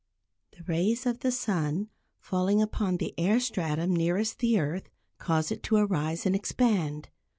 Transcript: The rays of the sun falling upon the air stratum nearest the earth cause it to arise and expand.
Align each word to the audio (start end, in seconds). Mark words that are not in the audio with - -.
The 0.57 0.63
rays 0.63 1.05
of 1.05 1.19
the 1.19 1.31
sun 1.31 1.89
falling 2.19 2.59
upon 2.59 2.97
the 2.97 3.13
air 3.19 3.39
stratum 3.39 3.95
nearest 3.95 4.39
the 4.39 4.59
earth 4.59 4.89
cause 5.19 5.51
it 5.51 5.61
to 5.65 5.75
arise 5.75 6.25
and 6.25 6.35
expand. 6.35 7.09